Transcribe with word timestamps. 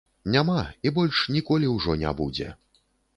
Няма 0.35 0.61
і 0.87 0.91
больш 0.95 1.19
ніколі 1.35 1.69
ўжо 1.75 1.97
не 2.05 2.15
будзе. 2.23 2.47